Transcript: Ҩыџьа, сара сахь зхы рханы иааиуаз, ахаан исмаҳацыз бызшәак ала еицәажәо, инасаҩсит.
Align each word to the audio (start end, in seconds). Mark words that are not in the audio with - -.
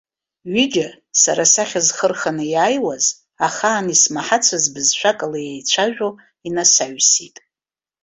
Ҩыџьа, 0.53 0.87
сара 1.21 1.43
сахь 1.53 1.75
зхы 1.85 2.07
рханы 2.11 2.45
иааиуаз, 2.53 3.05
ахаан 3.45 3.87
исмаҳацыз 3.95 4.65
бызшәак 4.73 5.19
ала 5.25 5.39
еицәажәо, 5.51 6.09
инасаҩсит. 6.47 7.35